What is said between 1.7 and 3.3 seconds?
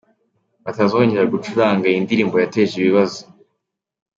iyi ndirimbo yateje ikibazo.